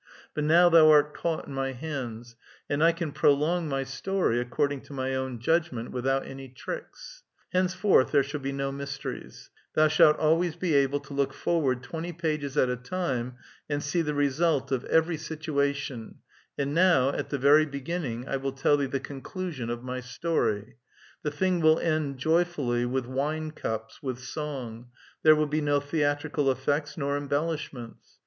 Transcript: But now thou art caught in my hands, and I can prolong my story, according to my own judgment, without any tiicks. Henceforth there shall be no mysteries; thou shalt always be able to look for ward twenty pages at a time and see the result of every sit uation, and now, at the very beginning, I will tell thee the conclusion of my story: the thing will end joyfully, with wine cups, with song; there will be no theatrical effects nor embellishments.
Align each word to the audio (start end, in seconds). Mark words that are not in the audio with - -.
But 0.33 0.45
now 0.45 0.67
thou 0.67 0.89
art 0.89 1.13
caught 1.13 1.45
in 1.47 1.53
my 1.53 1.73
hands, 1.73 2.35
and 2.67 2.83
I 2.83 2.91
can 2.91 3.11
prolong 3.11 3.69
my 3.69 3.83
story, 3.83 4.39
according 4.41 4.81
to 4.85 4.93
my 4.93 5.13
own 5.13 5.37
judgment, 5.37 5.91
without 5.91 6.25
any 6.25 6.49
tiicks. 6.49 7.21
Henceforth 7.53 8.11
there 8.11 8.23
shall 8.23 8.39
be 8.39 8.51
no 8.51 8.71
mysteries; 8.71 9.51
thou 9.75 9.87
shalt 9.87 10.17
always 10.17 10.55
be 10.55 10.73
able 10.73 11.01
to 11.01 11.13
look 11.13 11.33
for 11.33 11.61
ward 11.61 11.83
twenty 11.83 12.11
pages 12.13 12.57
at 12.57 12.67
a 12.67 12.75
time 12.77 13.35
and 13.69 13.83
see 13.83 14.01
the 14.01 14.15
result 14.15 14.71
of 14.71 14.85
every 14.85 15.17
sit 15.17 15.41
uation, 15.41 16.15
and 16.57 16.73
now, 16.73 17.09
at 17.11 17.29
the 17.29 17.37
very 17.37 17.67
beginning, 17.67 18.27
I 18.27 18.37
will 18.37 18.53
tell 18.53 18.77
thee 18.77 18.87
the 18.87 18.99
conclusion 18.99 19.69
of 19.69 19.83
my 19.83 19.99
story: 19.99 20.77
the 21.21 21.29
thing 21.29 21.61
will 21.61 21.77
end 21.77 22.17
joyfully, 22.17 22.87
with 22.87 23.05
wine 23.05 23.51
cups, 23.51 24.01
with 24.01 24.17
song; 24.17 24.87
there 25.21 25.35
will 25.35 25.45
be 25.45 25.61
no 25.61 25.79
theatrical 25.79 26.49
effects 26.49 26.97
nor 26.97 27.15
embellishments. 27.17 28.17